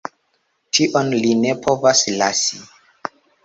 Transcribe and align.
Tion 0.77 1.11
li 1.25 1.35
ne 1.43 1.53
povas 1.67 2.05
lasi! 2.19 2.65